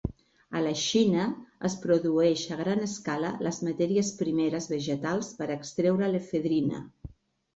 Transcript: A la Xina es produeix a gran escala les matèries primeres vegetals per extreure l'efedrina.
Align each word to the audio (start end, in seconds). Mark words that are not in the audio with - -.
A 0.59 0.59
la 0.67 0.69
Xina 0.83 1.23
es 1.67 1.73
produeix 1.81 2.45
a 2.55 2.55
gran 2.61 2.81
escala 2.85 3.31
les 3.47 3.61
matèries 3.67 4.11
primeres 4.23 4.69
vegetals 4.73 5.29
per 5.43 5.49
extreure 5.57 6.09
l'efedrina. 6.15 6.81